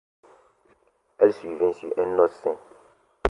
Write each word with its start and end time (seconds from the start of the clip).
Elle 1.19 1.31
survient 1.31 1.73
sur 1.73 1.93
un 1.99 2.17
os 2.17 2.31
sain. 2.43 2.57